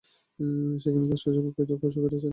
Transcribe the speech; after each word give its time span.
সেখানেই 0.79 1.07
তার 1.09 1.19
শৈশব 1.23 1.45
ও 1.45 1.51
কৈশোর 1.81 2.01
কেটেছে। 2.03 2.29